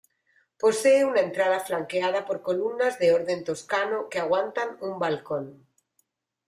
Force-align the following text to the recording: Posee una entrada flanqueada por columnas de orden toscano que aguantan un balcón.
Posee 0.61 1.05
una 1.05 1.19
entrada 1.19 1.59
flanqueada 1.59 2.25
por 2.25 2.41
columnas 2.41 2.97
de 2.97 3.11
orden 3.13 3.43
toscano 3.43 4.09
que 4.09 4.17
aguantan 4.17 4.77
un 4.81 4.97
balcón. 4.97 5.67